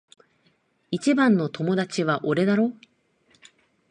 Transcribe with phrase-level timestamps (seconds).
[0.89, 2.73] 一番の友達は俺だろ？